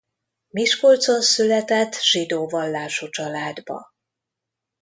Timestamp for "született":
1.21-2.01